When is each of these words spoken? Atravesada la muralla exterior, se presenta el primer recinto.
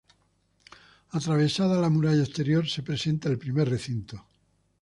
Atravesada 1.19 1.79
la 1.79 1.89
muralla 1.91 2.23
exterior, 2.23 2.67
se 2.67 2.81
presenta 2.81 3.29
el 3.29 3.37
primer 3.37 3.69
recinto. 3.69 4.25